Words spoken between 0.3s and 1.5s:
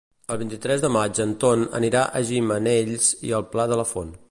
El vint-i-tres de maig en